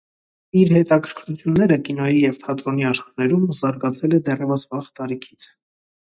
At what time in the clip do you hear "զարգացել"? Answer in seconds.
3.59-4.19